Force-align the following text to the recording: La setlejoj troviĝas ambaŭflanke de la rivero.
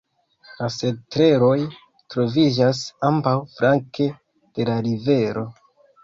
La 0.59 0.67
setlejoj 0.75 1.57
troviĝas 2.13 2.81
ambaŭflanke 3.09 4.07
de 4.55 4.65
la 4.71 4.79
rivero. 4.87 5.45